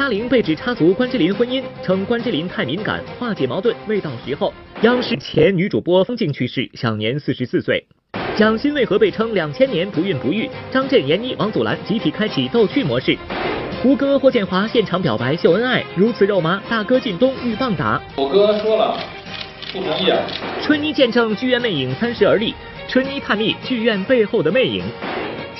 [0.00, 4.50] 刘嘉玲被指插足关之琳婚姻，称关之琳太敏感，化解矛盾未到时候。
[4.80, 7.86] 央视前女主播方静去世，享年四十四岁。
[8.34, 10.48] 蒋欣为何被称两千年不孕不育？
[10.70, 13.14] 张震、闫妮、王祖蓝集体开启逗趣模式。
[13.82, 18.00] 胡歌、霍建华现场表白秀恩爱，如此肉麻，大哥靳东欲棒打。
[18.16, 18.98] 我哥说了，
[19.70, 20.18] 不同意啊。
[20.62, 22.54] 春妮见证剧院魅影三十而立，
[22.88, 24.82] 春妮探秘剧院背后的魅影。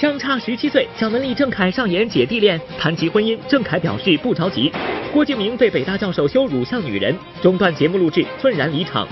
[0.01, 4.73] 相差十七岁，蒋雯丽、郑恺上演姐弟恋，谈及婚姻，郑恺表示不着急。
[5.13, 9.07] 郭敬明被北大教授羞辱像女人，中断节目录制，愤然离场。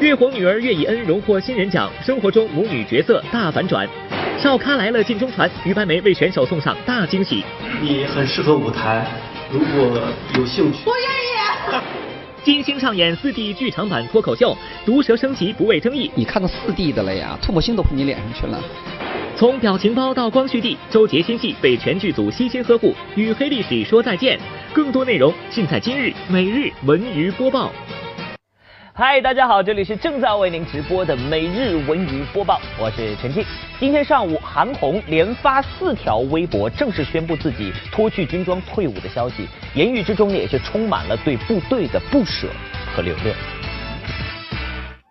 [0.00, 3.88] 月红女儿岳以恩荣获新人奖，生活中母女角色大反转。
[4.36, 7.44] 少咖来了进中传，于白眉为选手送上大惊喜。
[7.80, 9.06] 你很适合舞台，
[9.52, 10.00] 如果
[10.36, 11.84] 有兴趣，我愿意。
[12.42, 16.10] 金星上演四 D 剧场版脱口秀，毒舌升级不畏争议。
[16.16, 18.60] 你看到四 D 的了呀，唾沫星都喷你脸上去了。
[19.36, 24.38] 从表情包到光绪帝，周杰新戏被全剧组悉心呵护，与黑历史说再见。
[24.72, 27.72] 更多内容尽在今日每日文娱播报。
[28.92, 33.44] 嗨，大家好，这里是正在为您直播的每日文娱播报，我是陈静。
[33.80, 42.46] 今天上午，韩红连发四条微博，正式宣布自己脱去军装退伍的消息，言语之中也是充满了对部队的不舍
[42.94, 43.34] 和留恋。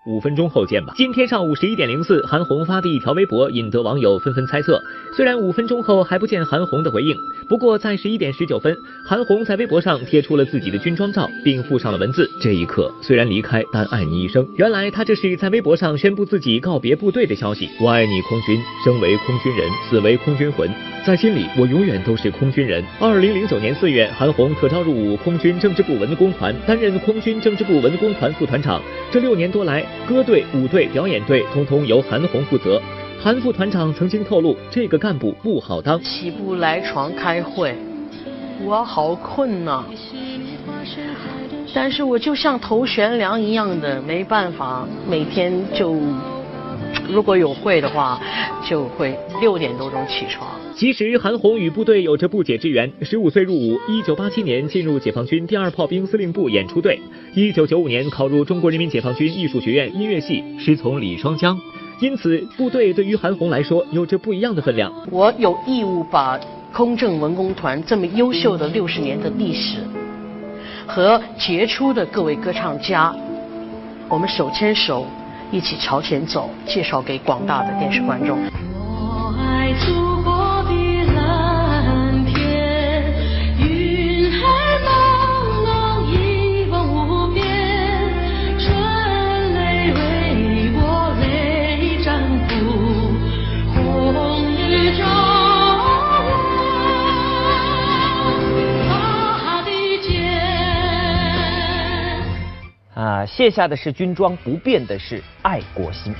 [0.05, 0.93] 五分钟后见吧。
[0.97, 4.81] 今天上午十一点零四，韩红发的一条微博引得网友纷纷猜测。
[5.15, 7.15] 虽然五分钟后还不见韩红的回应，
[7.47, 17.69] 不过在十一点十九分，韩红在微博上贴出了自己的军装照，并附上了文字：“这一刻虽然离开，但爱你一生。”原来他这是在微博上宣布自己告别部队的消息。
[17.79, 20.69] 我爱你，空军，生为空军人，死为空军魂。
[21.05, 22.83] 在心里，我永远都是空军人。
[22.99, 28.81] 二零零九年四月，韩红特招入伍空军政治部文工团，担任空军政治部文工团副团长。
[29.11, 32.81] 这六年多来，歌队、舞队、表演队通通由韩红负责。
[33.21, 37.73] 韩副团长曾经透露，这个干部不好当，起不来床开会，
[38.65, 39.85] 我好困呐。
[41.73, 45.95] 但是我就像头悬梁一样的，没办法，每天就。
[47.09, 48.19] 如果有会的话，
[48.67, 50.49] 就会六点多钟起床。
[50.75, 52.91] 其实韩红与部队有着不解之缘。
[53.01, 56.99] 十五岁入伍，一九八七年进入解放军第二炮兵司令部演出队，
[57.35, 61.59] 一九九五年考入中国人民解放军艺术学院音乐系，师从李双江。
[61.99, 64.91] 因此，部队对于韩红来说有着不一样的分量。
[65.11, 66.39] 我有义务把
[66.73, 69.77] 空政文工团这么优秀的六十年的历史
[70.87, 73.15] 和杰出的各位歌唱家，
[74.09, 75.05] 我们手牵手。
[75.53, 78.39] 一起朝前走，介绍给广大的电视观众。
[78.65, 79.71] 我爱
[102.93, 105.21] 啊，卸下的是军装，不变的是。
[105.41, 106.13] 爱国心。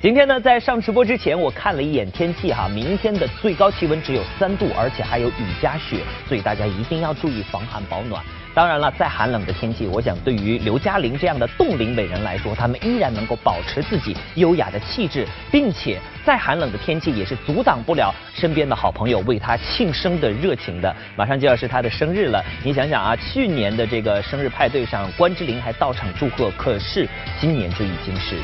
[0.00, 8.22] 今天呢，在上直播之前，我看了一眼天气哈，明天的最高气温只有三度，而且还有雨夹雪，所以大家一定要注意防寒保暖。
[8.54, 20.94] 当然了，再寒冷的天气，我想对于刘嘉玲这样的冻龄美人来说，她们依然能够保持自己优雅的气质，并且再寒冷的天气也是阻挡不了身边的好朋友为她庆生的热情的。
[21.16, 27.08] 马上就要是她的生日了，你想想啊，去年的这个生日派对上，关之琳还到场祝贺，可是
[27.40, 28.36] 今年就已经是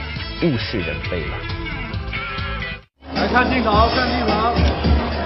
[0.43, 1.37] 物是人非了。
[3.15, 4.55] 来看镜头，看镜头，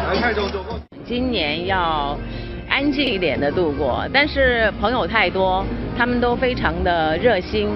[0.09, 0.79] 来看中主播。
[1.07, 2.19] 今年要。
[2.75, 5.65] 安静一点的度过，但是朋友太多，
[5.97, 7.69] 他们都非常的热心，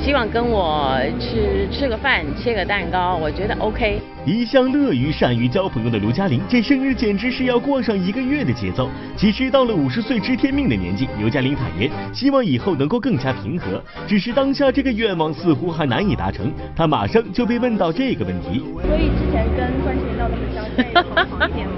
[0.00, 4.00] 希望跟我吃吃个饭，切个蛋糕，我觉得 OK。
[4.24, 8.88] 一向乐于善于交朋友的刘嘉玲，这生日简直是要过上一个月的节奏。
[9.16, 13.82] 其实到了五十岁知天命的年纪，刘嘉玲坦言，希望以后能够更加平和。
[14.06, 16.52] 只是当下这个愿望似乎还难以达成。
[16.76, 18.62] 她马上就被问到这个问题。
[18.86, 21.74] 所以之前跟关心闹得很僵，现在好一点吗？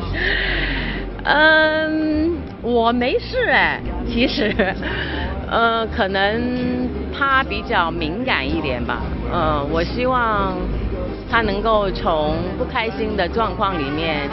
[1.25, 4.55] 嗯，我没事哎，其实，
[5.51, 9.01] 呃，可能他比较敏感一点吧，
[9.33, 10.55] 嗯，我希望
[11.31, 14.29] 他能够从不开心的状况里面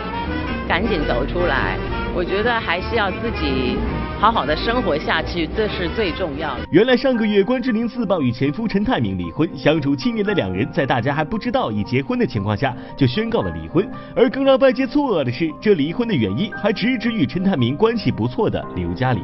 [0.68, 1.78] 赶紧走出来，
[2.14, 3.78] 我觉得还是要自己。
[4.22, 6.62] 好好的生活下去，这是最重要的。
[6.70, 13.84] 原来上个月关之琳自曝与前夫陈泰明离婚，相处七年的两人在大家还不知道已结婚的情况下就宣告了离婚。
[14.16, 19.24] 而更让外界错愕的是，这离婚的原因还直指与陈泰明关系不错的刘嘉玲。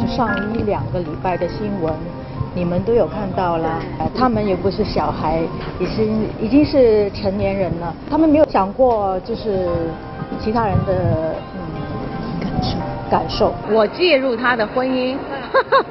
[0.00, 1.92] 就上一两个礼拜的新闻，
[2.54, 3.80] 你们都有看到了，
[4.14, 5.40] 他们也不是小孩，
[5.78, 9.68] 已经已经是成年人了，他们没有想过就是
[10.40, 11.60] 其他人的嗯
[12.40, 12.76] 感受
[13.10, 13.54] 感受。
[13.68, 15.16] 我介入他的婚姻，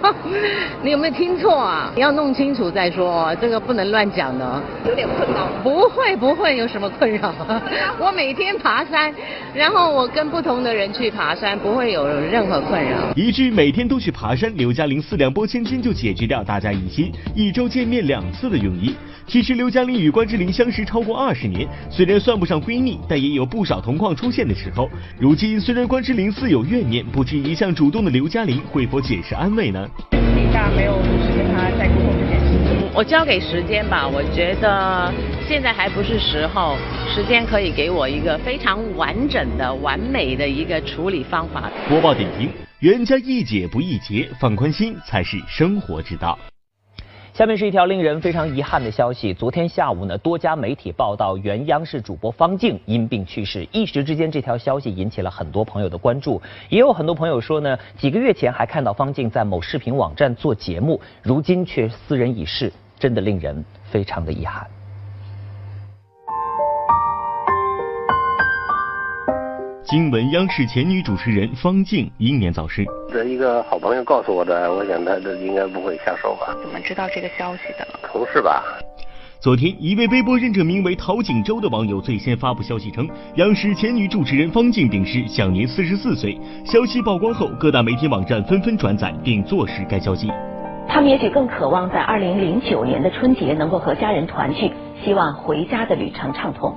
[0.81, 1.91] 你有没有听错啊？
[1.95, 4.61] 你要弄清楚再说，这个不能乱讲的。
[4.85, 5.47] 有点困扰。
[5.61, 7.33] 不会不会有什么困扰，
[7.99, 9.13] 我每天爬山，
[9.53, 12.97] 然后我跟不同的人去爬山，不会有任何困扰。
[13.15, 18.95] 一句每天都去爬山，刘嘉玲四两拨千斤就解决掉大家疑心一周见面两次的用意。
[19.29, 24.89] 其实刘嘉玲与关之琳相识超过二十年，虽然算不上闺蜜，但也有不少同框出现的时候。
[25.19, 29.87] 如今虽然关之琳似有怨念，不知一向主动的刘嘉玲会否解释安慰呢？
[30.09, 32.89] 底下没有就是跟他在沟通这件事情。
[32.91, 35.13] 我交给时间吧，我觉得
[35.47, 36.75] 现在还不是时候，
[37.07, 41.69] 时间可以给我一个非常完整的、完美的一个处理方法。
[41.87, 42.49] 播报点评：
[42.79, 46.35] 冤家宜解不宜结，放宽心才是生活之道。
[47.39, 49.33] 下面是一条令人非常遗憾的消息。
[49.33, 56.41] 昨天下午呢，多家媒体报道原央视主播方静因病去世，一时之间这条消息引起了很多朋友的关注。
[56.67, 62.69] 也有很多朋友说呢，几个月前还看到方静在某视频网站做节目，如今却斯人已逝，
[62.99, 64.67] 真的令人非常的遗憾。
[69.89, 72.85] 今闻央视前女主持人方静英年早逝。
[73.11, 76.55] 这一个好朋友告诉我的，我想他这应该不会下手吧？
[76.61, 77.87] 怎么知道这个消息的？
[78.03, 78.63] 同事吧。
[79.39, 86.39] 昨天，一位微博认证名为陶景洲的网友最先发布消息称，央视前女主持人方静病逝，享年四十四岁。
[86.63, 90.29] 消息曝光后，各大媒体网站纷纷转载并坐实该消息。
[90.87, 94.71] 他们也许更渴望在二零零九年的春节能够和家人团聚，
[95.03, 96.71] 希望回家的旅程畅通。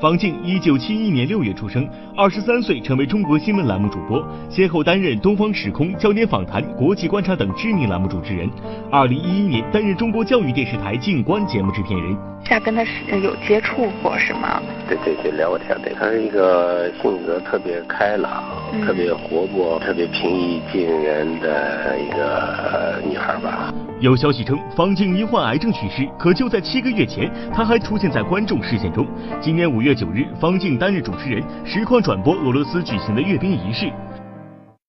[0.00, 8.50] 方静一九七一年六月出生，二十三岁成为中国新闻栏目主播，先后担任《东方时空》《焦点访谈》《国际观察》等知名栏目主持人。
[8.90, 12.16] 二零一一年担任中国教育电视台静观节目制片人。
[12.44, 14.60] 下跟他是有接触过是吗？
[14.88, 18.42] 对对对，聊过天对，他是一个性格特别开朗、
[18.82, 23.72] 特别活泼、特别平易近人的一个女孩吧。
[24.00, 29.06] 有消息称，方静因患癌症去世，可就在七个月前，她还出现在观众视线中。
[29.40, 33.90] 今年五月九日，方静担任主持人，实况转播俄罗斯举行的阅兵仪式。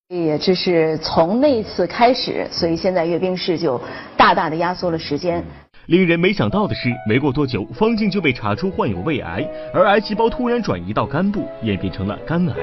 [0.08, 3.80] 也就是从那次开始，所以现在阅兵式就
[4.16, 5.42] 大大的压缩了时间。
[5.86, 12.54] 令人没想到的是，没过多久，方静就被查出患有胃癌，而癌细胞突然转移到肝部，演变成了肝癌，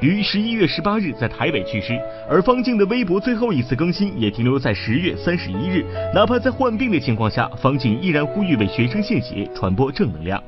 [0.00, 1.98] 于十一月十八日在台北去世。
[2.28, 5.84] 而方静的微博最后一次更新也停留在十月三十一日，
[6.14, 10.40] 哪怕在患病的情况下，方静依然呼吁为学生献血，传播正能量。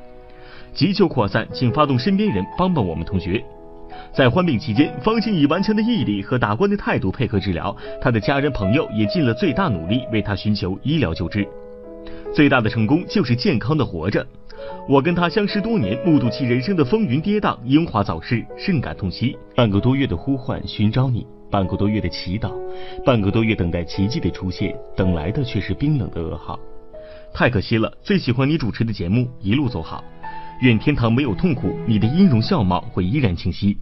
[0.72, 3.42] 急求扩散，请发动身边人帮帮我们同学。
[4.12, 11.44] 在患病期间，方静以顽强的毅力和达观的态度配合治疗，他的家人朋友也尽了最大努力为他寻求医疗救治。
[12.34, 14.26] 最大的成功就是健康的活着。
[14.88, 19.36] 我跟他相识多年，目睹其人生的风云跌宕、英华早逝，甚感痛惜。
[19.54, 22.52] 半个多月的呼唤寻找你，半个多月的祈祷，
[23.04, 26.58] 半个多月等待奇迹的出现，等来的却是冰冷的噩耗。
[27.34, 30.02] 太可惜了，最喜欢你主持的节目，一路走好。
[30.62, 33.76] 愿天堂没有痛苦，你的音容笑貌会依然清晰。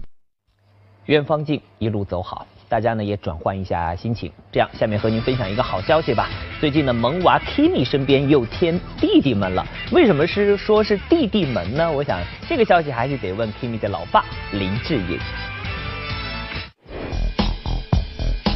[1.06, 2.46] 愿方静一路走好。
[2.70, 6.30] 大家呢也转换一下心情，这样下面和您分享一个好消息吧。
[6.60, 9.66] 最近呢，萌娃 Kimi 身边又添弟弟们了。
[9.90, 11.90] 为什么是说是弟弟们呢？
[11.90, 15.18] 我想这个消息还是得问 Kimi 的老爸林志颖。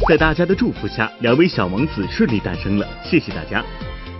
[0.07, 3.61] 在大家的祝福下，两位小王子顺利诞生了，谢谢大家。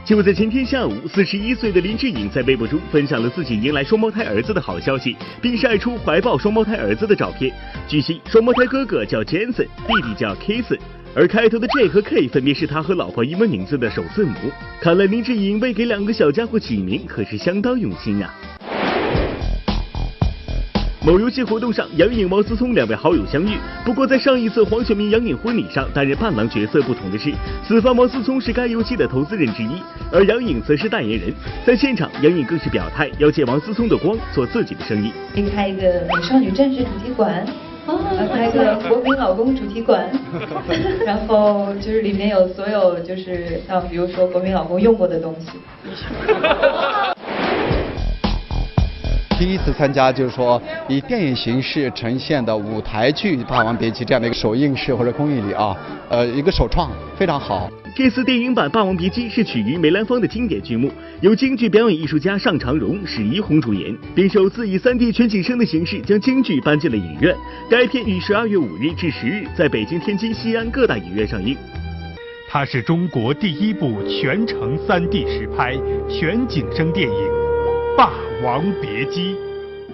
[0.05, 7.51] 就在前天下午，四十一岁的林志颖在微博中分享了自己迎来双胞胎儿子的好消息，并晒出怀抱双胞胎儿子的照片。
[7.87, 10.77] 据悉，双胞胎哥哥叫 Jensen，弟弟叫 Kason，
[11.15, 14.35] 而开头的 J 和 K 分别是他和老婆英文名字的首字母。
[14.79, 18.31] 看来林志颖为给两个小家伙起名可是相当用心啊。
[21.05, 23.59] 某游戏活动上，杨颖、王思聪两位好友相遇。
[23.85, 27.31] 不过，在上一次黄晓明、杨颖婚礼上担任伴郎角色不同的是，
[27.63, 31.31] 此番王思聪是该游戏的投资人之一，而杨颖则是代言人。
[31.63, 35.11] 在现场，杨颖更是表态要借王思聪的光做自己的生意，
[35.55, 37.45] 开一个美少女战士主题馆，
[38.33, 40.09] 开个国民老公主题馆，
[41.05, 45.49] 然后就是里面有所有就是像比如说国民老公用过的东西。
[49.37, 55.75] 第一次参加就是说以电影形式呈现的舞台剧《霸王别姬》这样的一个首映式或者公映礼啊，
[56.09, 57.69] 呃，一个首创非常好。
[57.93, 60.89] 这次电影版《霸王别姬》是取于梅兰芳的经典剧目，
[61.19, 67.35] 由京剧表演艺术家尚长荣、史怡红主演，并首次以 3D 全景声的形式将京剧搬进了影院。
[67.69, 71.57] 该片于十二月五日至十日在北京、天津、西安各大影院上映。
[72.49, 75.75] 它是中国第一部全程 3D 实拍
[76.09, 77.15] 全景声电影
[77.97, 78.11] 《霸
[78.43, 79.33] 王别姬》。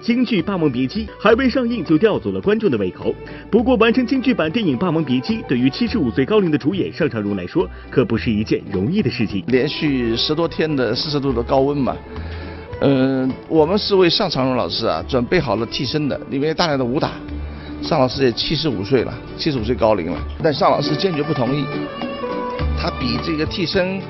[0.00, 3.14] 京剧《霸王别姬》还未上映就吊足了观众的胃口。
[3.50, 9.44] 不过，完成京剧版电影《霸王别姬》，对于七十五岁高龄的主演尚长荣来说，可不是一件容易的事情。
[9.46, 11.96] 连续十多天的四十度的高温嘛，
[12.80, 17.12] 嗯，我们是为尚长荣老师啊准备好了替身的，里面大量的武打。
[17.80, 21.64] 尚老师也七十五岁了，七十五岁高龄了，但尚老师坚决不同意，
[22.76, 24.00] 他比这个替身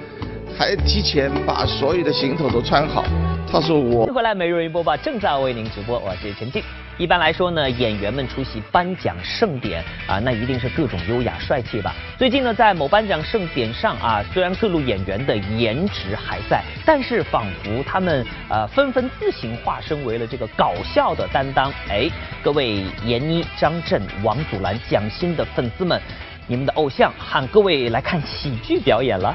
[0.59, 3.05] 还提前把所有的行头都穿好。
[3.51, 4.07] 他说我。
[4.07, 6.63] 回来，每日一播报正在为您直播，我是陈静。
[6.99, 11.95] 一般来说呢，演员们出席颁奖盛典啊，那一定是各种优雅帅气吧。
[12.19, 21.73] 最近呢，在某颁奖盛典上啊，虽然各路演员的颜值还在，但是仿佛他们呃纷纷自行化身为了这个搞笑的担当。
[21.89, 22.09] 哎，
[22.43, 26.01] 各位闫妮、张震、王祖蓝、蒋欣的粉丝们，
[26.47, 29.35] 你们的偶像喊各位来看喜剧表演了。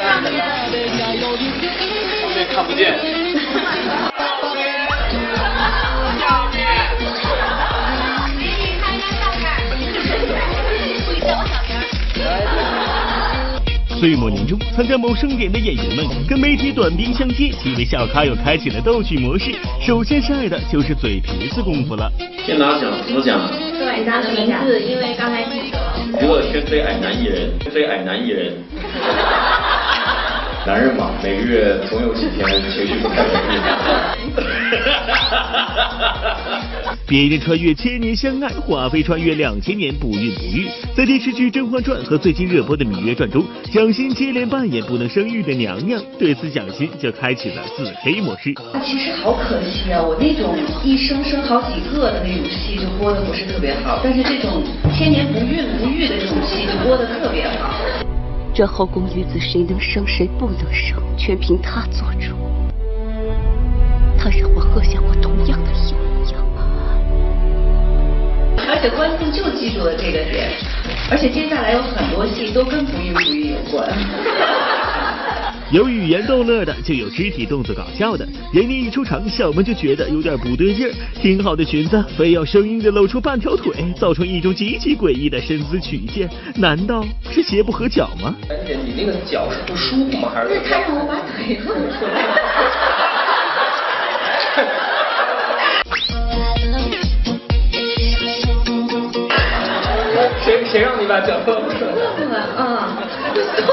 [0.00, 0.06] 后
[2.34, 2.98] 面看不见。
[14.00, 19.54] 岁末年终，参加某盛典的演员们跟媒体短兵相接，几位小咖又开启了逗趣模式。
[19.86, 22.10] 首先晒的就是嘴皮子功夫了。
[22.46, 23.38] 先拿奖，怎么奖？
[23.78, 25.78] 对，拿的名字，因为刚才记得。
[26.18, 28.54] 娱乐圈最矮男艺人，最矮男艺人。
[30.66, 33.58] 男人嘛，每个月总有几天情绪不太稳定。
[37.06, 40.68] 别人穿越千年相爱，华妃穿越两千年不孕不育。
[40.94, 48.54] 在电视剧《甄嬛传》和最近热播的《芈月传》中，蒋欣接连扮演不能生育的娘娘，对此蒋欣就开启了自黑模式。
[48.84, 54.62] 其实好可惜啊，我那种一生生好几个的那种戏就播的不是特别好，但是这种
[54.94, 58.09] 千年不孕不育的这种戏就播的特别好。
[58.60, 62.36] 这后宫女子谁能生谁不能生，全凭她做主。
[64.18, 66.34] 她让我喝下我同样的一碗药。
[68.68, 70.52] 而且观众就记住了这个点，
[71.10, 73.88] 而且接下来有很多戏都跟不孕不育有关。
[75.72, 78.26] 有语言逗乐的，就有肢体动作搞笑的。
[78.52, 80.92] 闫妮一出场，小萌就觉得有点不对劲儿。
[81.14, 86.28] 挺好的裙子，非要生硬的露出半条腿，造成一种极其诡异的身姿曲线。
[86.56, 88.34] 难道是鞋不合脚吗？
[88.66, 90.32] 你那个脚是不舒服吗？
[90.34, 90.60] 还是？
[90.68, 92.10] 他让我把腿露出来。
[100.42, 101.92] 谁谁让你把脚露出来？
[102.58, 102.76] 嗯，
[103.56, 103.72] 收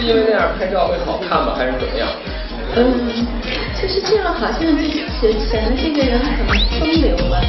[0.00, 1.54] 是因为那样拍照会好看吗？
[1.54, 2.08] 还是怎么样？
[2.74, 3.26] 嗯，
[3.74, 4.78] 就是这样，好像就
[5.20, 7.40] 显显得这个人很风流啊。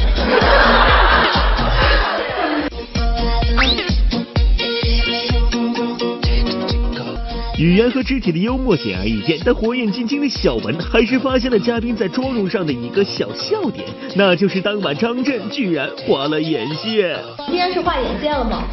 [7.58, 17.18] 语言和肢体的幽默显而易见，但火眼金睛的小文还是发现了嘉宾在妆容上的一个小笑点，那就是当晚张震居然画了眼线。
[17.46, 18.64] 今天是画眼线了吗？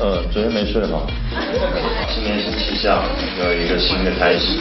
[0.00, 1.06] 呃呃，昨天没睡好。
[2.08, 3.04] 今年是气象，
[3.38, 4.56] 要一个新的开始。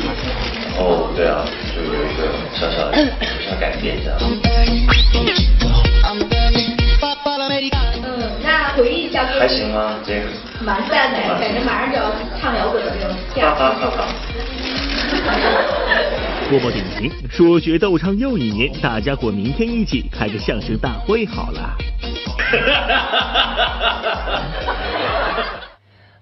[0.75, 4.19] 然后对啊，就有一个小小的小小改变这样。
[8.03, 9.25] 嗯，那回忆一下。
[9.39, 9.95] 还行吗？
[10.05, 10.23] 这个。
[10.61, 13.55] 蛮赞的，感觉马上就要唱摇滚的那种调。
[16.49, 21.77] 播报点评：说学逗唱又一年，大家伙明天一起开个相声大会好了。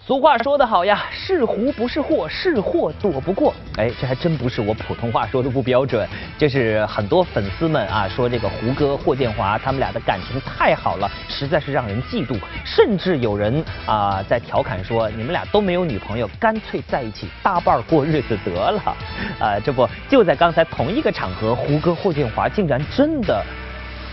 [0.07, 3.53] 俗话说得好呀，是狐不是祸，是祸躲不过。
[3.75, 6.07] 哎，这还真不是我普通话说的不标准，
[6.37, 12.39] 这是很多粉丝们啊说这个胡歌、霍建华他们俩的感情太好了，实在是让人嫉妒。
[12.63, 18.95] 甚至有人啊在调侃说，你们俩都没有女朋友，干脆在一起搭伴过日子得了。
[19.41, 23.43] 啊，这不就在刚才同一个场合，胡歌、霍建华竟然真的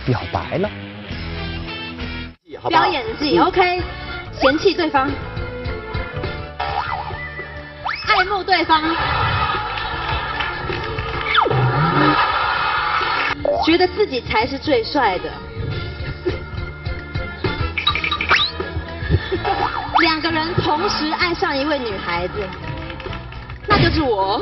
[0.05, 0.69] 表白了。
[2.67, 3.79] 表演技 OK，
[4.33, 5.07] 嫌弃对方。
[8.07, 8.81] 爱慕对方，
[13.65, 15.25] 觉得自己才是最帅的。
[20.01, 22.33] 两个人同时爱上一位女孩子，
[23.67, 24.41] 那就是我。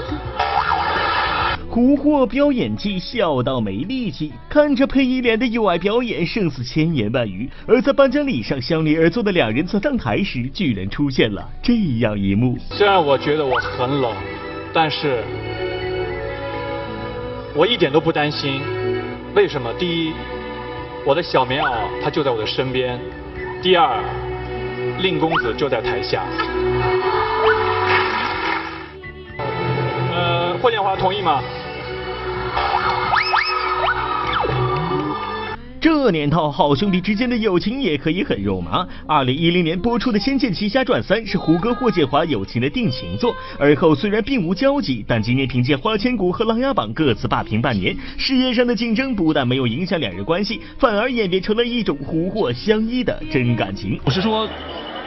[1.74, 7.50] 胡霍飙演技，笑到没力气，看着配一脸的友爱表演，胜似千言万语。
[7.66, 12.60] 而在颁奖礼上，相离而坐的两人在上台时，居然出现了这样一幕。
[12.70, 14.14] 虽然我觉得我很冷，
[14.72, 15.24] 但是
[17.56, 18.62] 我一点都不担心，
[19.34, 19.74] 为什么？
[19.80, 20.14] 第一，
[21.04, 21.72] 我的小棉袄
[22.04, 23.00] 它就在我的身边；
[23.64, 24.00] 第二，
[25.02, 26.24] 令公子就在台下。
[30.14, 31.42] 呃，霍建华同意吗？
[35.84, 38.88] 这年头，好兄弟之间的友情也可以很肉麻。
[39.06, 54.00] 二零一零年播出的《仙剑奇侠传三》是胡歌、霍建华友情的定情作，而后虽然并无交集，但今年凭借《花千骨》和《琅琊榜》各自霸屏半年，事业上的竞争不但没有影响两人关系，反而演变成了一种胡霍相依的真感情。
[54.06, 54.48] 我是说，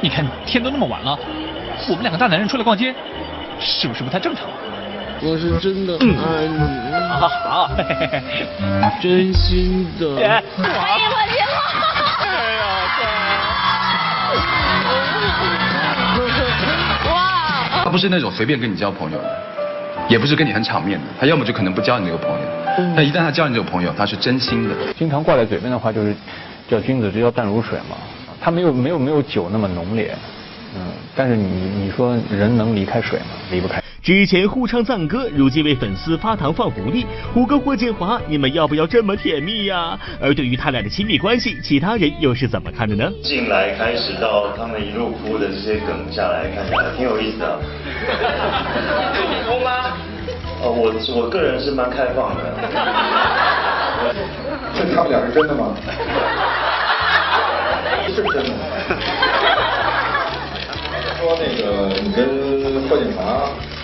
[0.03, 1.19] 你看天都那么晚了，
[1.89, 2.95] 我们两个大男人出来逛街，
[3.59, 4.47] 是不是不太正常？
[5.23, 6.59] 我是真的爱你，
[7.09, 7.71] 好好，
[9.01, 10.17] 真心的。
[10.17, 10.69] 姐，欢
[10.99, 11.57] 迎霍建华。
[12.21, 12.61] 哎呀，
[17.11, 17.85] 哇！
[17.85, 19.39] 他不是那种随便跟你交朋友的，
[20.09, 22.47] 也不是跟你很场面的，他要么就可能不交你这个朋友，
[22.95, 24.75] 但一旦他交你这个朋友，他是真心的。
[24.99, 26.15] 经常挂在嘴边的话就是，
[26.69, 27.97] 叫君子之交淡如水嘛，
[28.41, 30.15] 他没有没有没有酒那么浓烈，
[30.75, 31.47] 嗯，但是你
[31.85, 33.27] 你说人能离开水吗？
[33.51, 33.83] 离不开。
[34.07, 39.99] 之前互唱赞歌，如今为粉丝发糖放福利，胡歌、霍建华，你们要不要这么甜蜜呀？
[40.21, 43.11] 而对于他俩的亲密关系，其他人又是怎么看的呢？
[43.25, 47.59] 进来开始到他们一路哭的这些梗下来看起来挺有意思的。
[49.51, 49.97] 哭吗？
[50.63, 52.55] 呃，我我个人是蛮开放的。
[54.73, 55.75] 这他们俩是真的吗？
[58.07, 58.51] 是真的。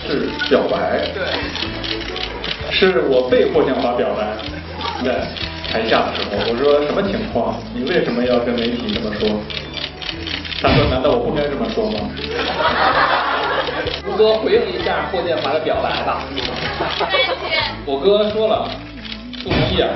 [0.07, 1.23] 是表白，对，
[2.71, 4.35] 是我被霍建华表白，
[5.03, 5.27] 在
[5.71, 7.55] 台下的时候，我说什么情况？
[7.73, 9.29] 你为什么要跟媒体这么说？
[10.61, 12.09] 他说难道我不该这么说吗？
[14.05, 16.23] 胡哥回应一下霍建华的表白吧。
[17.85, 18.69] 我哥说了，
[19.43, 19.89] 不同意啊。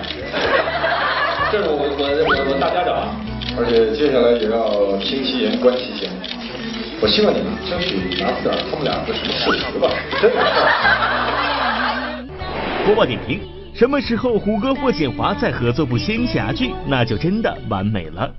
[1.52, 3.16] 这是我我我我大家长，
[3.58, 6.10] 而且接下来也要听其言观其行。
[7.00, 9.88] 我希望你们争取拿出点他们俩的什么事实吧，
[10.20, 10.38] 真的。
[12.86, 13.40] 播报点评：
[13.76, 18.34] 什么时候胡歌、霍建华再合作部仙侠剧，那就真的完美了。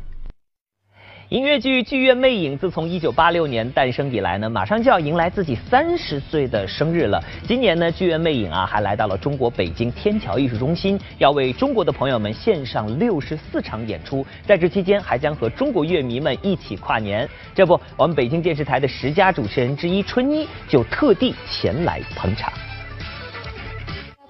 [1.30, 7.22] 音乐剧《剧院魅影》自从一九八六年诞生以来呢，马上就要迎来自己三十岁的生日了。
[7.46, 14.26] 今年呢，《剧院魅影》啊还来到了中国北京天桥艺术中心，要为中国的朋友们献上六十四场演出。
[14.46, 17.28] 在这期间，还将和中国乐迷们一起跨年。
[17.54, 22.50] 这不，我们北京电视台的十佳主持人之一春妮就特地前来捧场。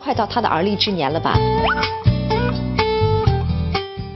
[0.01, 1.39] 快到他的而立之年了吧？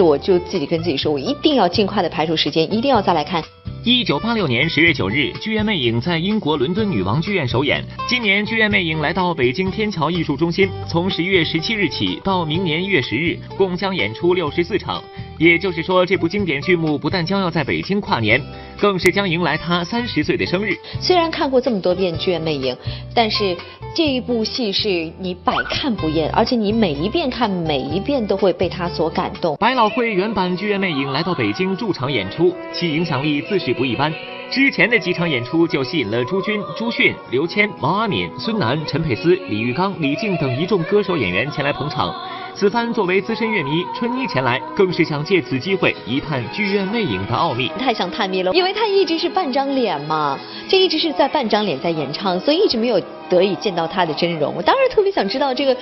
[0.03, 3.43] 我就自己跟自己说，我一定要尽快的排除时间，一定要再来看。
[3.85, 7.85] 一九八六年十月九日，《剧院魅影》在英国伦敦女王剧院首演。
[8.09, 15.03] 今年，《剧院魅影》来到北京天桥艺术中心，从十一月十七日起到明年一月十日，共将演出六十四场。
[15.39, 18.41] 也就是说，这部经典剧目不但将要在北京跨年，
[18.79, 20.75] 更是将迎来他三十岁的生日。
[21.01, 22.75] 虽然看过这么多遍《剧院魅影》，
[23.15, 23.57] 但是
[23.95, 29.57] 这一部戏是你百看不厌，而且你每一遍看，每一遍都会被他所感动。
[29.57, 34.13] 百老汇原版《剧院魅影》来到北京驻场演出，其影响力自是不一般。
[34.53, 42.15] 之前的几场演出就吸引了朱军、朱迅、刘谦、毛阿敏、孙楠、陈佩斯、李玉刚、李静等一众歌手演员前来捧场。
[42.55, 47.69] 此番作为资深乐迷，春妮前来，更是想借此机会一探剧院魅影的奥秘。
[47.79, 50.39] 太想探秘了，因为他一直是半张脸嘛，
[50.69, 54.55] 这一直是在半张脸在演唱，所以一直没有得以见到他的真容。
[54.55, 55.75] 我当然特别想知道这个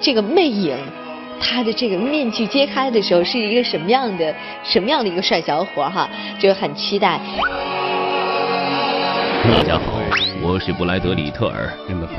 [0.00, 0.76] 这个魅影，
[1.40, 7.20] 他的这个面具揭开的时候是一个什么样的什么样的一个帅小伙哈，就很期待。
[9.44, 10.00] 大家好，
[10.42, 11.70] 我是布莱德里特尔，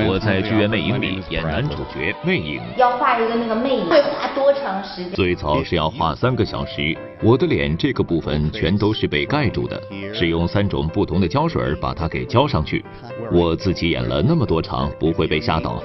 [0.07, 2.61] 我在《剧院魅影》里演男主角魅影。
[2.77, 5.11] 要画一个那个魅影，会花多长时间？
[5.13, 9.81] 最早是要画三个小时，我的脸这个部分全都是被盖住的，
[10.13, 12.85] 是用三种不同的胶水把它给浇上去。
[13.31, 15.81] 我自己演了那么多场，不会被吓到。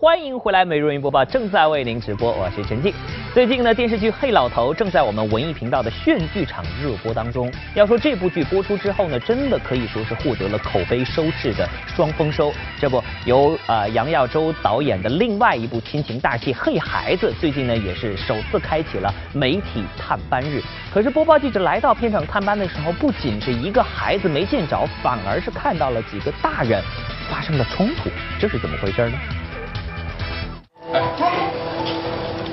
[0.00, 2.90] 欢迎回来，每日文娱播报正在为您直播，我是陈静。
[3.34, 7.52] 最近呢，电视剧《黑老头》正在我们文艺频道的炫剧场热播当中。
[7.74, 12.50] 要说这部剧播出之后呢，真的可以说是获得了口碑收视的双丰收。
[12.80, 20.62] 这不，由呃杨耀洲导演的另外一部亲情大戏《嘿孩子》，最近呢也是首次开启了媒体探班日。
[20.90, 26.82] 可是播报记者来到片场探班的时候，不仅是一个孩子没见着，反而是看到了几个大人
[27.28, 28.08] 发生了冲突，
[28.38, 29.18] 这是怎么回事呢？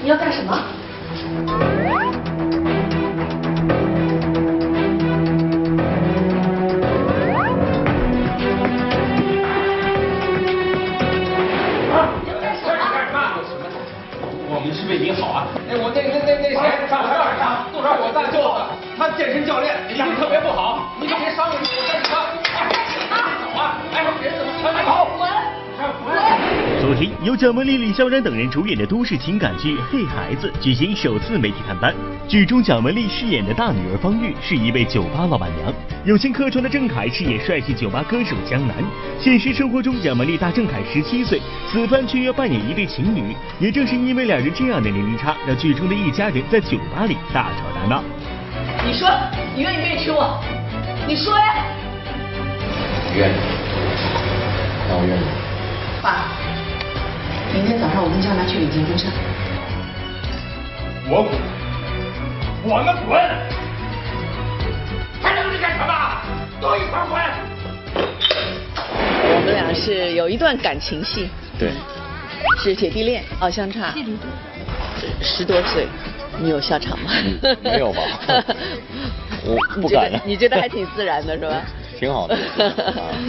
[0.03, 0.53] 你要干什么？
[14.49, 15.47] 我们是为您好啊！
[15.67, 16.55] 哎，我那那那那谁，
[16.87, 18.61] 上上上，杜少我大舅子，
[18.99, 22.13] 他健身教练，体力特别不好，你可别伤着我，我跟你走
[23.57, 23.81] 啊！
[23.93, 25.05] 哎，人怎么穿好？
[25.17, 25.27] 滚！
[26.79, 31.93] 昨天，由蒋雯丽、李肖然等人主演的都市情感剧《嘿孩子》举行首次媒体探班。
[32.27, 35.73] 剧中，蒋雯丽饰演的大女儿方玉是一位酒吧老板娘，
[36.05, 38.75] 友情客串的郑恺饰演帅气酒吧歌手江南。
[39.19, 43.35] 现实生活中，蒋雯丽大郑恺十七岁，此番却要扮演一对情侣。
[43.59, 48.03] 也正是因为两人这样的年龄差，让剧中的一家人在酒吧里大吵大闹。
[48.85, 49.09] 你说，
[49.55, 50.39] 你愿不愿意娶我？
[51.07, 51.55] 你说呀！
[53.15, 53.33] 愿意，
[54.87, 55.23] 那我愿意。
[55.99, 56.36] 爸，
[57.53, 59.09] 明天早上我跟江南去领结婚证。
[61.09, 61.31] 我滚，
[62.63, 63.17] 我们滚！
[65.21, 65.93] 还愣着干什么？
[66.61, 67.21] 都一块滚！
[69.29, 71.71] 我们俩是有一段感情戏，对，
[72.61, 73.93] 是姐弟恋，哦，相差
[75.21, 75.87] 十多岁，
[76.39, 77.11] 你有笑场吗？
[77.61, 78.01] 没有吧？
[79.45, 81.61] 我不敢你觉得还挺自然的是吧？
[81.99, 82.37] 挺好的。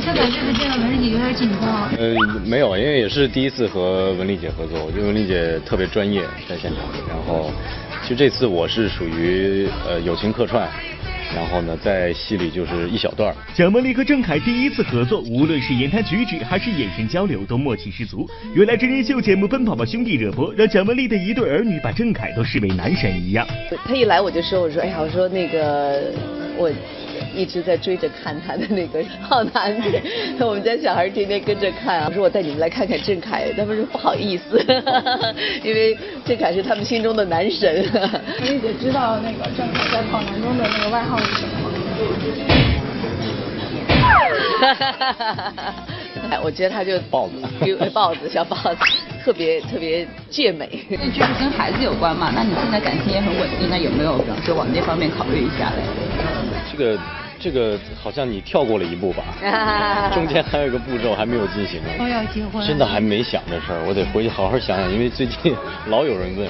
[0.01, 1.89] 肖导这次见到文丽姐有点紧张。
[1.97, 6.81] 呃，没有，因为也是第一次和文丽姐合作，我觉得文丽姐特别专业，在现场。
[7.09, 7.51] 然后，
[8.03, 10.69] 其实这次我是属于呃友情客串，
[11.35, 13.35] 然后呢在戏里就是一小段儿。
[13.55, 18.29] 蒋雯丽和郑恺第一次合作，无论是言谈举止还是眼神交流，都默契十足。
[18.55, 23.47] 原来真人秀节目《奔跑吧兄弟》热播，让蒋雯丽的一对儿女把郑恺都视为男神一样。
[23.85, 26.13] 他一来我就说，我说哎呀，我说那个
[26.57, 26.71] 我
[27.35, 29.89] 一直在追着看他的那个好男子，
[30.41, 32.07] 我们家小孩天天跟着看啊。
[32.09, 34.59] 我说我带你们来看看郑恺，他们说不好意思，
[35.65, 37.69] 因为郑恺是他们心中的男神。
[37.93, 41.71] 文丽姐知道那个郑恺在跑男中的那个外号是什么吗？
[46.31, 47.35] 哎，我觉得他就豹子，
[47.93, 48.77] 豹子，小豹子，
[49.25, 50.69] 特别特别健美。
[50.91, 52.33] 这剧是跟孩子有关嘛？
[52.35, 55.83] 那你现在感情也很稳定，那有没有比方说往那方面考虑一下嘞？
[56.71, 56.99] 这个
[57.41, 59.25] 这个好像你跳过了一步吧？
[60.13, 61.89] 中间还有一个步骤还没有进行呢。
[61.99, 62.67] 都要结婚。
[62.67, 65.55] 真的还没想这事儿，我得回去好好想想，因为最近
[65.89, 66.49] 老有人问。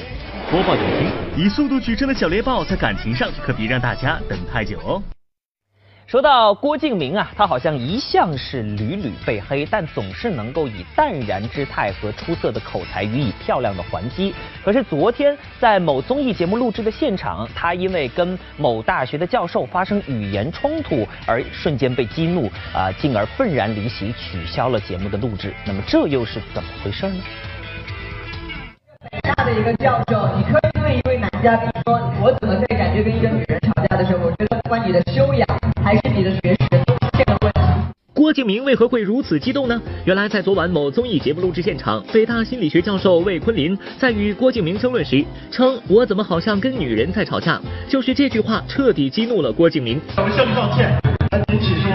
[0.51, 5.03] 播报点评：以速度取胜的小猎豹，在感情上可别让大家等太久哦。
[6.09, 14.35] 说到郭敬明啊，他好像一向是屡屡被黑，但总是能够以淡然之态和出色的口才予以漂亮的还击。
[14.65, 25.53] 可是昨天在某综艺节目录制的现场，他因为跟某大学的教授发生语言冲突而瞬间被激怒啊、进而愤然离席，取消了节目的录制。
[25.67, 27.23] 那么这又是怎么回事呢？
[29.21, 33.58] 大的一个教授，你可以问一位男嘉宾说，我怎么在感觉跟一个女人，
[34.49, 35.47] 不管你的修养
[35.85, 37.61] 还是你的学识都是这个问题。
[38.15, 39.81] 郭敬明为何会如此激动呢？
[40.05, 50.01] 原来在昨晚某综艺节目录制现场，北大心理学教授魏坤林在与郭敬明争论时称：“我怎么好像跟女人在吵架？”就是这句话彻底激怒了郭敬明。
[50.17, 50.99] 我向你道歉，
[51.31, 51.89] 赶紧起诉。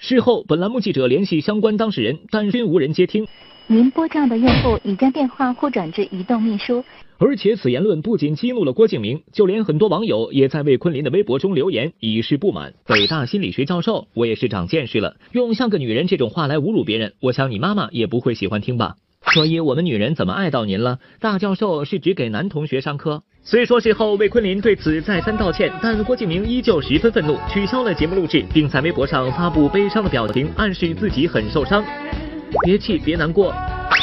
[0.00, 3.26] 事后，本栏目记者联系相关当事人，但均无人接听。
[3.68, 6.84] 您拨叫的用户已将电话互转至移动秘书。
[7.18, 12.74] 而且此言论不仅激怒了郭敬明，就连很多网友也在魏坤林的微博中留言以示不满。
[12.86, 18.94] 北大心理学教授，我也是长见识了，用像个女人这种话来侮辱别人，我想你妈妈也不会喜欢听吧。
[19.32, 21.00] 所以我们女人怎么爱到您了？
[21.18, 23.24] 大教授是只给男同学上课。
[23.42, 31.84] 虽说事后魏坤林对此再三道歉，但郭敬明依旧十分愤怒，取消了节目录制，并在微博上发布悲伤的表情，暗示自己很受伤。
[32.62, 33.54] 别气，别难过。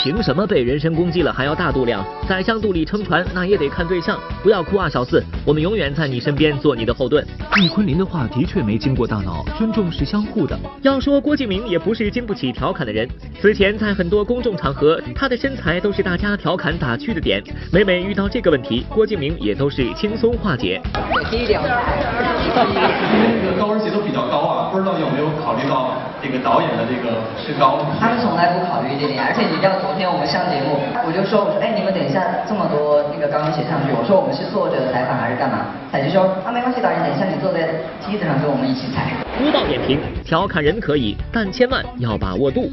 [0.03, 2.05] 凭什么被人身攻击了还要大度量？
[2.27, 4.17] 宰相肚里撑船，那也得看对象。
[4.41, 7.25] 不要哭啊，小四，我们永远在你身边，做你的后盾。
[7.57, 10.57] 易坤林的话的确没经过大脑，尊重是相互的。
[10.81, 13.07] 要说郭敬明也不是经不起调侃的人，
[13.41, 17.41] 此前在很多公众场合，他的身材都是大家调侃打趣的点。
[17.71, 20.81] 每每遇到这个问题，郭敬明也都是轻松化解。
[21.29, 21.61] 低调。
[22.53, 27.85] 这个高跟鞋都比较高啊，不知道有没有考虑到这个导演的这个身高？
[27.99, 35.65] 他们从来不考虑这点，而且你知道昨天我们上节目，我就说我说哎你们等一下这么多那个刚刚写上去，我说我们是坐着采访还是干嘛？
[35.91, 39.09] 采就说啊没关系，导演等一下你坐在梯子上跟我们一起采。
[39.39, 42.69] 播报点评：调侃人可以，但千万要把握度。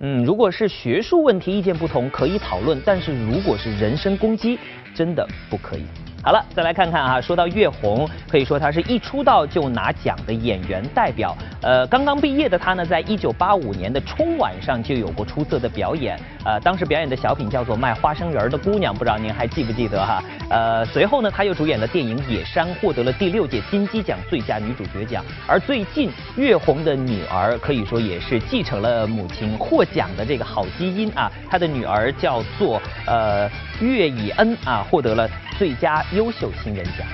[0.00, 4.58] 嗯，如果是学术问题意见不同可以讨论，但是如果是人身攻击，
[4.94, 5.84] 真的不可以。
[6.28, 16.20] 好了，再来看看啊，说到岳红，可以说她是一出道就拿奖的演员代表，呃，刚刚毕业的她呢，在一九八五年的春晚上就有过出色的表演。
[16.44, 20.22] 呃，当时表演的小品叫做《卖花生仁儿的姑娘》，不知道您还记不记得哈？
[20.50, 25.24] 呃，随后呢，她又主演了电影《野山》，获得了第六届金鸡奖最佳女主角奖。
[25.46, 33.48] 而最近月红的女儿可以说也是继承了母亲获奖的这个好基因啊，她的女儿叫做呃
[33.80, 37.06] 岳以恩啊，获得了最佳优秀新人奖。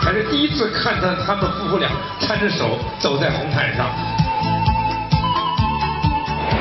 [0.00, 4.17] 还是第一次看到他们夫妇俩搀着手走在红毯上。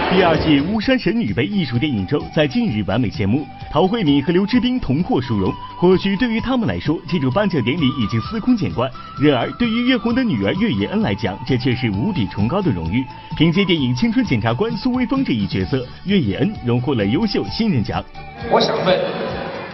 [0.10, 5.54] 第二届巫山神女杯艺术电影周在近日完美谢幕，陶慧敏和刘志斌同获殊荣。
[5.78, 8.89] 或许对于他们来说，这种颁奖典礼已经司空见惯；
[9.22, 13.06] 然而，对于岳红的女儿岳野恩来讲，这却是无比崇高的荣誉。
[13.36, 18.02] 凭借电影《青春检察官苏威峰》这一角色，岳野恩荣获了优秀新人奖。
[18.50, 18.98] 我想问，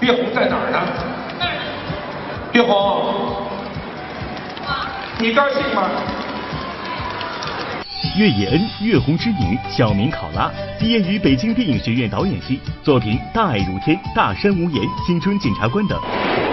[0.02, 0.80] 岳红在哪儿呢？
[2.54, 3.46] 岳红。
[5.20, 6.23] 你高兴吗？
[8.18, 16.00] 岳野恩，岳红之女，小名考拉，毕业于北京电影学院导演系，作品《大爱如天》《大山无言》《青春检察官》等。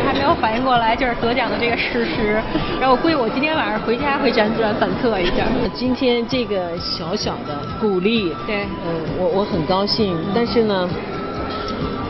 [0.07, 2.41] 还没有反应过来，就是得奖的这个事实。
[2.81, 5.45] 然后我估计我今天晚上回家会辗转反侧一下。
[5.75, 10.89] 今天这个小小的鼓励，对，嗯，我我很高兴，但是呢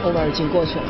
[0.04, 0.84] ，over 已经过去了。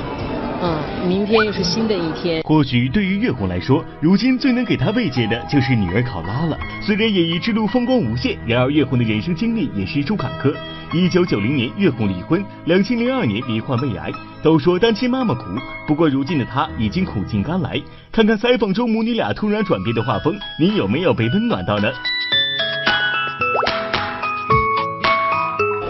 [0.63, 2.43] 嗯，明天又是新的一天。
[2.43, 6.59] 或许对于月红来说，如今最能给她慰藉的就是女儿考拉了。
[6.83, 10.55] 虽然演艺之路风光无限，然而月红的人生经历也十出坎坷。
[10.93, 14.13] 一九九零年月红离婚，两千零二年罹患胃癌。
[14.43, 15.45] 都说单亲妈妈苦，
[15.87, 17.81] 不过如今的她已经苦尽甘来。
[18.13, 21.91] 看看采访中母女俩突然转变的画风，你有没有被温暖到呢？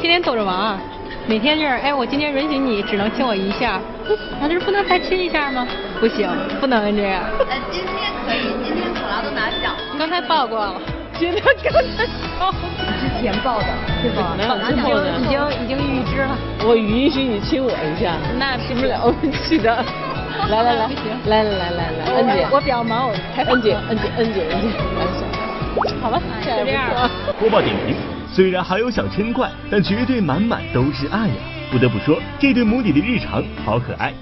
[0.01, 0.79] 天天逗着玩。
[1.27, 3.81] 每天就是，哎，我今天允许你只能亲我一下，
[4.41, 5.67] 那就是不能再亲一下吗？
[6.01, 6.29] 不行，
[6.61, 7.23] 不能这样。
[7.39, 9.75] 呃，今天可以，今天考拉都拿奖。
[9.99, 10.75] 刚才抱过了，
[11.19, 12.07] 今天刚才
[12.39, 12.51] 抱。
[13.01, 13.67] 之前抱的，
[14.03, 14.35] 对吧？
[14.37, 14.89] 没有拿奖
[15.23, 16.37] 已经已经预知了。
[16.67, 19.85] 我允许你亲我一下，那是不了不起的。
[20.51, 20.89] 来 来来，
[21.27, 26.91] 来来来来来，恩姐，我比较忙，我才恩姐，恩姐，恩姐，恩姐，好吧，就这样。
[27.39, 27.95] 播报点评。
[28.41, 31.35] 虽然还有小嗔怪，但绝对满满都是爱呀！
[31.71, 34.15] 不得不说，这对母女的日常好可爱。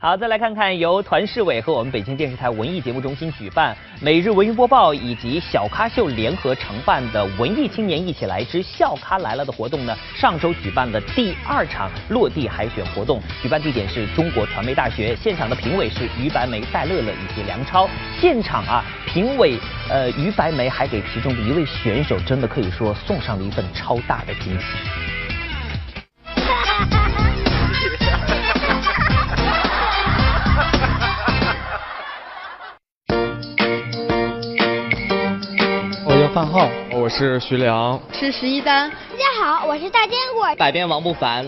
[0.00, 9.96] 好，再来看看由团市委和我们北京电视台文艺节目中心举办，每日文娱播报以及小咖秀联合承办的文艺青年一起来之校咖来了的活动呢。
[10.16, 17.88] 上周举办了第二场落地海选活动，举办地点是中国传媒大学，现场的评委是于白梅、戴乐乐以及梁超。
[18.20, 18.84] 现场啊，
[19.18, 19.58] 评委
[19.90, 24.66] 呃于白梅还给其中的一位选手，真的可以说送上了一份超大的惊喜。
[36.34, 38.88] 范浩，我是徐良，是十一丹。
[38.88, 40.54] 大家好，我是大坚果。
[40.56, 41.44] 百变王不凡。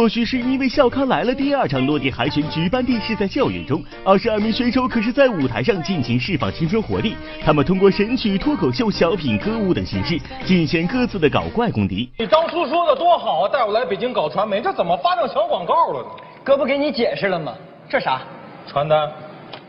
[0.00, 7.14] 或许是因为《校刊来了》第二场落地海选举办地是在校园中，二十二名选手可是在舞台上尽情释放青春活力。
[7.44, 12.10] 他们通过神曲、脱口秀、小品、歌舞等形式，尽显各自的搞怪功底。
[12.16, 16.08] 你当初说的多好啊，带我来北京搞传媒，这怎么发成小广告了呢？
[16.42, 17.52] 哥不给你解释了吗？
[17.86, 18.22] 这啥？
[18.66, 19.06] 传单，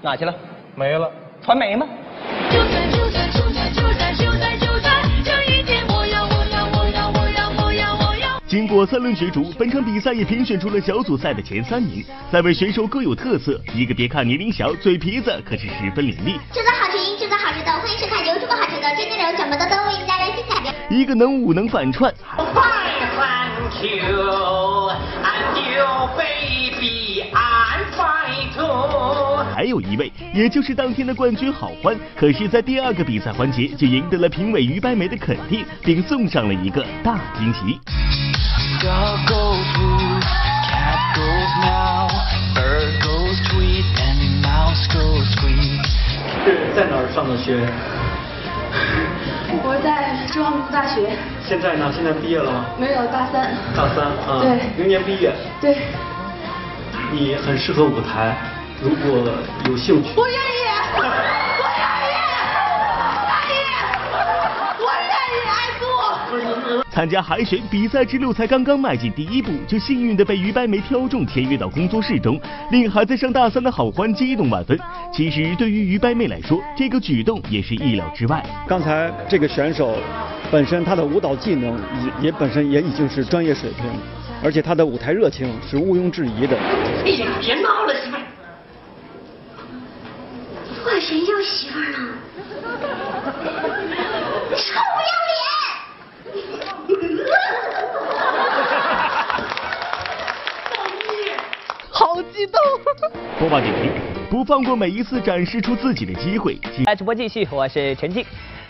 [0.02, 0.34] 哪去了？
[0.76, 1.12] 没了。
[1.44, 1.86] 传媒吗？
[2.50, 3.30] 就在就在
[8.62, 12.06] 经过三轮角逐，本场比赛也评选出了小组赛的前三名。
[12.32, 16.34] 三位选手各有特色，一个别看年龄小，嘴皮子可是十分伶俐。
[16.54, 20.62] 制作好声音，制作好节奏，欢迎收看《如果好吃的真内容》，什么的都为您带来精彩。
[20.96, 22.14] 一个能舞能反串。
[29.56, 37.80] 还有一位，也就是当天的冠军郝欢，可是，在第二个比赛环节就赢得了评委于白梅的肯定，并送上了一个大惊喜。
[38.82, 39.90] goes To
[40.66, 41.30] cat Go
[41.62, 42.10] now
[42.56, 45.86] bird Go tweet and mouse Go Tweet
[46.44, 47.62] 是在哪儿上的学？
[49.64, 51.12] 我在中央民族大学。
[51.48, 51.92] 现在呢？
[51.94, 52.66] 现在毕业了吗？
[52.80, 53.54] 没有大三。
[53.76, 54.42] 大三啊。
[54.42, 54.58] 对。
[54.76, 55.32] 明年毕业？
[55.62, 55.78] 对。
[57.12, 58.36] 你很适合舞台
[58.82, 59.30] 如果
[59.66, 60.10] 有兴趣。
[60.16, 60.66] 我愿意
[66.94, 72.38] 参加海选比赛之路才刚刚迈进第一步，就幸运的被于白眉挑中，签约到工作室中，
[72.70, 74.78] 令还在上大三的好欢激动万分。
[75.14, 78.46] 其实对于于白眉来说，这个举动也是意料之外。
[78.68, 79.96] 刚才这个选手
[80.52, 83.86] 本身他的舞蹈技能也也本身也已经是专业水平，
[84.44, 86.58] 而且他的舞台热情是毋庸置疑的。
[87.06, 88.22] 哎呀，别闹了，媳妇儿。
[90.84, 92.00] 管谁叫媳妇儿呢？
[94.54, 95.40] 臭不要脸！
[101.90, 102.60] 好激动！
[103.38, 103.92] 播报点评：
[104.28, 106.60] 不放过每一次展示出自己的机会。
[106.86, 108.26] 来，直播继续，我是陈静。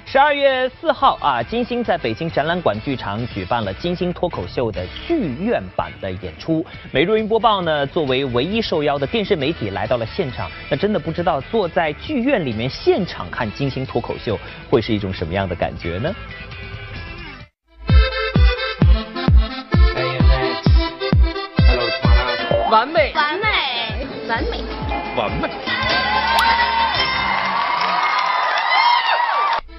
[0.06, 6.66] 十二月四号啊，金星在北京展览馆剧场举办了金星脱口秀的剧院版的演出。
[6.92, 10.52] 美若云播报呢，作为唯一受邀的电视媒体来到了现场。
[10.70, 14.38] 那真的不知道坐在剧院里面现场看金星脱口秀
[14.70, 16.14] 会是一种什么样的感觉呢？
[22.70, 23.51] 完美，完美，
[24.32, 24.64] 完美，
[25.18, 25.50] 完美。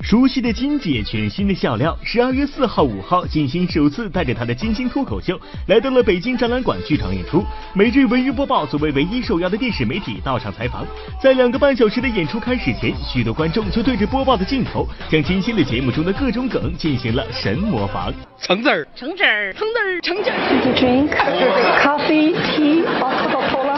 [0.03, 1.97] 熟悉的金姐，全新的笑料。
[2.05, 7.43] 十二月四号、五号，金星首次带着她的金星脱口秀来到了北京展览馆剧场演出。
[7.73, 10.85] 每日文娱播报作为唯一受邀的电视媒体到场采访。
[11.19, 18.13] 在两个半小时的演出开始前，许多观众就对着播报的镜头，将金星的节目中的各种梗进行了神模仿。
[18.39, 20.37] 橙子儿，橙汁儿，橙汁儿，橙汁儿。
[20.51, 21.09] Did you drink
[21.81, 23.72] coffee, tea, or Coca-Cola?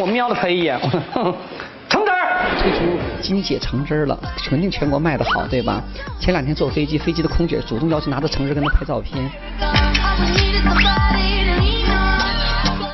[0.00, 0.80] 我瞄了他一眼，
[1.90, 2.56] 橙汁儿。
[2.58, 5.82] 推出金姐橙汁儿了，肯定全国卖的好，对吧？
[6.18, 9.30] 前两天坐飞机，飞机的空姐主动要求拿着橙汁跟他拍照片。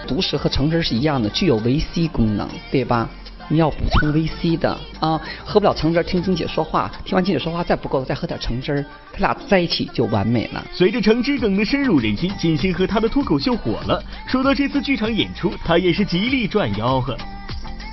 [0.09, 3.09] 毒蛇和橙汁是一样的，具有维 C 功能，对吧？
[3.49, 10.65] 你要补充维 C 的啊，喝不了橙汁，听金姐说话，听完金姐说话再不够，再喝点橙汁儿，他俩在一起就完美了。
[10.73, 14.03] 随着橙汁梗的深入人心，金星和他的脱口秀火了。
[14.27, 17.17] 说到这次剧场演出，他也是极力赚吆喝。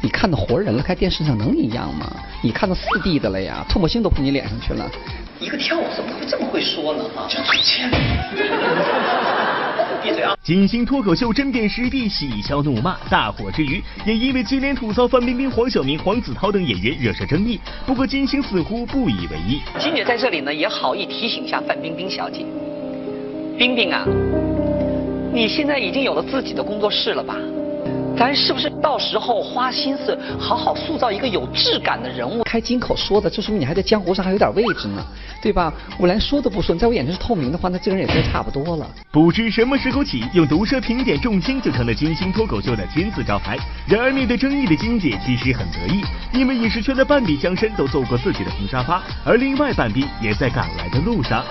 [0.02, 2.12] 你看到活人了，开电视上能一样吗？
[2.42, 4.90] 你看到四 D 的了呀，唾沫星都扑你脸上去了。
[5.40, 7.04] 一个跳舞怎么会这么会说呢？
[7.16, 7.90] 啊，就嘴欠。
[10.04, 10.36] 闭嘴啊！
[10.44, 17.58] 金星脱口秀针砭时弊，喜笑怒骂，大火之余，也因为接连吐槽范冰冰、黄晓明、黄子韬等演员惹上争议。
[17.86, 19.62] 不过金星似乎不以为意。
[19.80, 22.46] 金姐在这里呢，也好意提醒一下范冰冰小姐。
[23.58, 24.04] 冰冰啊，
[25.34, 27.38] 你现在已经有了自己的工作室了吧？
[28.18, 32.44] 咱是不是到时候花心思好好塑造一个有质感的人物？
[32.44, 35.04] 开金口说的，这说明你还在江湖上还有点位置呢，
[35.42, 35.74] 对吧？
[35.98, 38.88] 我连说都不说，你在我眼中是透明的话，那这个人也算差不多了。
[39.12, 43.58] 不知什么时候起，用毒舌评点众星就成了金星脱口秀的金字招牌。
[43.88, 46.02] 然而面对争议的金姐其实很得意，
[46.34, 51.44] 因为影视圈的半壁江山都做过自己的红沙发，而另外半壁也在赶来的路上。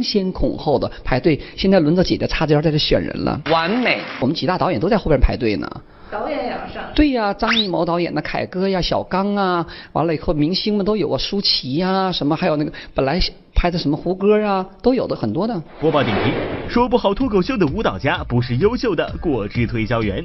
[0.00, 4.00] 争先恐后的排队，现在轮到姐姐插着腰在这选人了，完美！
[4.18, 5.70] 我们几大导演都在后边排队呢。
[6.10, 6.82] 导演也要上。
[6.94, 13.20] 对呀，张艺谋导演的凯哥呀、小刚啊，完了以后明星们都有啊，舒淇呀，什么还有那个本来
[13.54, 15.62] 拍的什么胡歌啊，都有的很多的。
[15.78, 16.32] 播报点评：
[16.70, 20.24] 说不好脱口秀的舞蹈家，不是优秀的果汁推销员。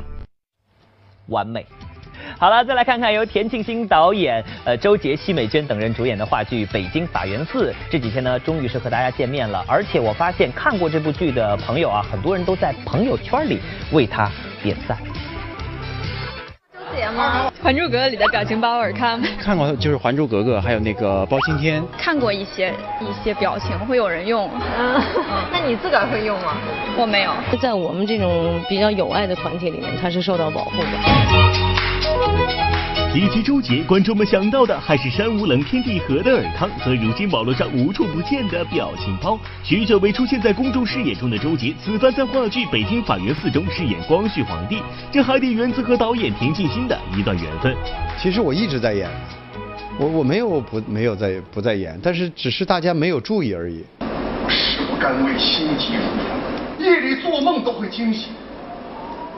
[1.28, 1.66] 完美。
[2.38, 9.64] 好了，再来看看由田沁鑫导演、呃周杰、奚美娟等人主演的话剧《北京法源寺》，这几天呢，终于是和大家见面了。
[9.68, 13.60] 而且我发现看过这部剧的朋友啊，很多人都在朋友圈里
[13.92, 14.30] 为他
[14.62, 14.98] 点赞。
[16.74, 17.52] 周杰吗？
[17.64, 19.22] 《还珠格格》里的表情包，尔康？
[19.40, 21.84] 看过，就是《还珠格格》，还有那个包青天。
[21.98, 24.50] 看过一些一些表情会有人用。
[24.78, 25.02] 嗯，
[25.52, 26.58] 那你自个儿会用吗？
[26.98, 27.32] 我没有。
[27.60, 31.85] 在我们这种比较有爱的团体里面，他是受到保护的。
[33.14, 39.40] 提及周杰，观众们想到的还是山无棱天地合的尔康和如今网络上无处不见的表情包。
[39.64, 44.82] 许久未出现在公众视野中的周杰，此番在话剧《北京法源寺》中饰演光绪皇帝，
[45.14, 47.74] 这还得源自和导演田沁鑫的一段缘分。
[48.22, 49.10] 其实我一直在演，
[49.98, 53.82] 我我没有不没有在不在演，但是只是大家没有注意而已。
[54.50, 56.02] 是不甘为心急如
[56.78, 58.34] 焚，夜里做梦都会惊醒，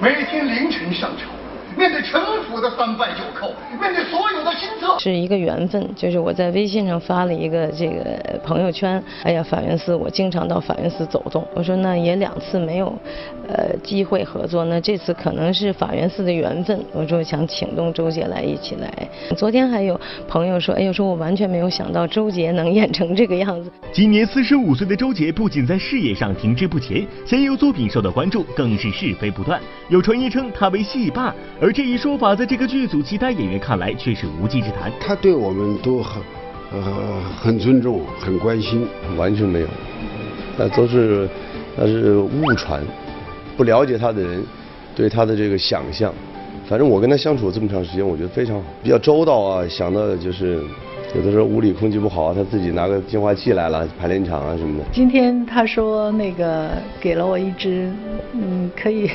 [0.02, 1.37] 每天凌晨上朝。
[1.78, 4.98] 面对城府的三拜九叩，面对所有的新策。
[4.98, 12.92] 是一个缘分，就是我在微信上发了一个这个朋友圈，哎呀，法源寺我经常到法源寺走动，我说那也两次没有，
[13.48, 18.92] 呃，机会合作，那这次可能是法源寺的缘分，我说想请动周杰来一起来。
[19.36, 23.72] 昨天还有朋友说，哎呦，说我完全没有想到周杰能演成这个样子。
[23.94, 29.62] 今年四十五岁的周杰不仅在事业上停滞不前，现有作品受到关注，更是是非不断。
[29.90, 34.92] 有传言称他为戏霸，而这一说法在这个剧组其他演员看来却是无稽之谈。
[35.00, 36.22] 他对我们都很
[36.72, 39.68] 呃很尊重，很关心，完全没有，
[40.58, 41.28] 那都是
[41.76, 42.84] 那是误传，
[43.56, 44.44] 不了解他的人
[44.96, 46.14] 对他的这个想象。
[46.68, 50.62] 反正我跟他相处这么长时间，我觉得非常好，比较周到啊，想到的就是。
[51.16, 54.84] 有的时候屋里空气不好啊，他自己拿个净化器来了，排练场啊什么的。
[54.92, 57.90] 今天他说那个给了我一支，
[58.34, 59.10] 嗯，可以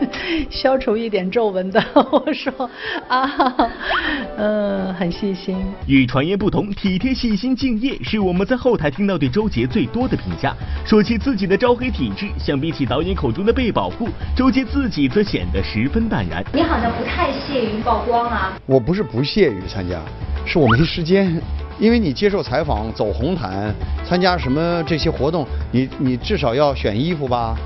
[0.50, 1.82] 消除一点皱纹的。
[1.94, 2.70] 我说
[3.08, 3.70] 啊，
[4.36, 5.56] 嗯，很细心。
[5.86, 10.54] 与传言不同，体贴、细心、敬业是我们在后台听到对周杰最多的评价。
[10.84, 16.44] 说起自己的招黑体质，相比起导演口中的被保护，周杰自己则显得十分淡然。
[16.52, 18.58] 你好像不太屑于曝光啊。
[18.66, 20.00] 我不是不屑于参加。
[20.44, 21.42] 是我没时间，
[21.78, 23.74] 因为你接受采访、走红毯、
[24.04, 27.56] 参加什么这些活动，你你至少要选衣服吧，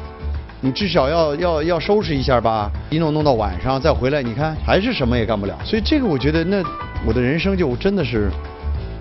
[0.63, 5.59] 你至少要要要收拾一下吧，一弄弄到晚上再回来，你看还是什么也干不了。
[5.65, 6.63] 所以这个我觉得，那
[7.07, 8.31] 我的人生就真的是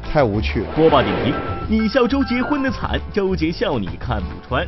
[0.10, 0.68] 太无趣了。
[0.74, 1.34] 播报点评：
[1.68, 4.66] 你笑周杰混的惨，周杰笑你看不穿。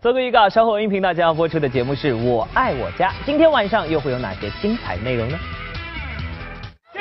[0.00, 5.38] 做个预告，稍后音频大家要播出的节目是我爱我家，今天晚上又会有哪些精彩内容呢？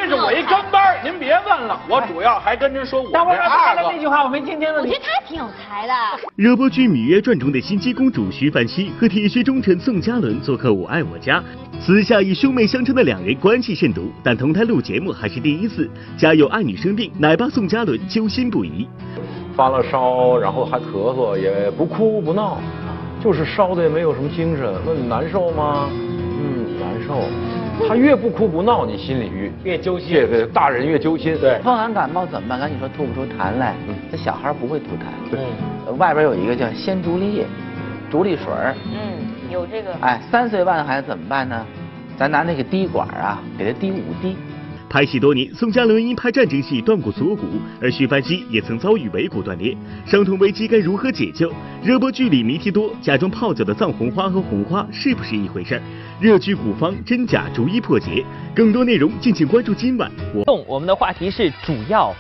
[0.02, 3.12] 这是我一跟班，您别问了，我主要还跟您说我。
[3.12, 4.80] 大伙儿刚才那句话我没听清楚。
[4.80, 5.94] 我觉得他挺有才的。
[6.36, 11.40] 热播剧《芈月传》中的心机公主徐凡熙和铁血忠臣宋嘉伦做客《我爱我家》，
[11.80, 15.88] 私下以兄妹相称的两人关系甚笃，但同台录节目还是第一次。
[16.18, 18.90] 家有爱女生病，奶爸宋嘉伦揪心不已。
[19.56, 22.58] 发了烧，然后还咳嗽，也不哭不闹，
[23.24, 24.74] 就是烧的也没有什么精神。
[24.84, 25.88] 问你难受吗？
[25.92, 27.22] 嗯，难受。
[27.88, 30.14] 他越不哭不闹，你心里越越揪心。
[30.14, 31.38] 对对，大人越揪心。
[31.40, 32.60] 对，风寒感冒怎么办？
[32.60, 33.76] 赶紧说吐不出痰来。
[33.88, 35.30] 嗯，这小孩不会吐痰。
[35.30, 37.46] 对，外边有一个叫鲜竹沥液，
[38.10, 38.46] 竹沥水
[38.86, 39.94] 嗯，有这个。
[40.02, 41.66] 哎，三岁半的孩子怎么办呢？
[42.18, 44.38] 咱拿那个滴管啊，给他滴五滴。
[44.92, 47.46] 拍戏多年，宋佳伦因拍战争戏断过锁骨，
[47.80, 49.74] 而徐帆熙也曾遭遇尾骨断裂，
[50.06, 51.50] 伤痛危机该如何解救？
[51.82, 55.82] 热播剧里谜题多，假装泡脚的藏红花和红花是不是一回事？
[56.20, 60.12] 热剧古方真假逐一破解，更多内容敬请关注今晚。
[60.34, 62.14] 我我们的话题是主要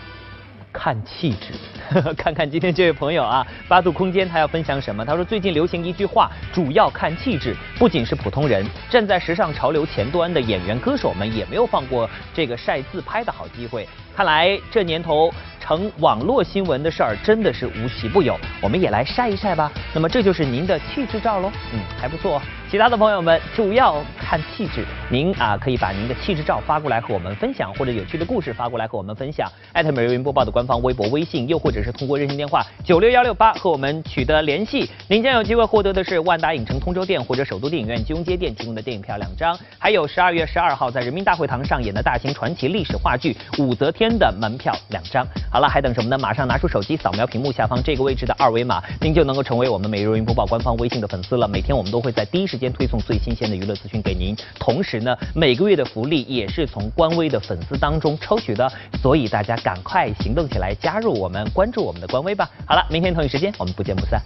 [0.72, 1.51] 看气质。
[2.15, 5.03] 看看今天这位朋友啊，八度空间他要分享什么？
[5.03, 7.55] 他说最近流行一句话，主要看气质。
[7.77, 13.87] 不仅是普通人，站在时尚潮流前端的演员歌手们也没有放过这个晒自拍的好机会。
[14.15, 18.36] 看来这年头成网络新闻的事儿真的是无奇不有。
[18.62, 19.72] 我们也来晒一晒吧。
[19.93, 22.41] 那么这就是您的气质照喽，嗯，还不错。
[22.70, 29.45] 其他的朋友们主要看气质，您啊可以把您的气质照发过来和我们分享，或者有趣的故事发过来和我们分享。
[29.74, 45.28] 艾特每日云播报的官方微博、微信，又或者是通过热线电话九六幺六八和我们取得联系，您将有机会获得的是万达影城通州店或者首都电影院金融街店提供的电影票两张，还有十二月十二号在人民大会堂上演的大型传奇历史话剧《武则天》的门票两张。
[45.51, 46.17] 好了，还等什么呢？
[46.17, 51.45] 马上拿出手机扫描屏幕下方这个位置的二维码，您就能够成为我们每日云播报官方微信的粉丝了。
[51.45, 58.71] 每天我们都会在第一时间推送最新鲜的娱乐资讯给您，同时呢，每个月的福利也是从官微的粉丝当中抽取的，
[59.01, 62.49] 所以大家赶快行动起来，加入我们，关注我们的官微吧。
[62.65, 64.21] 好了，明天同一时间我们不见不散。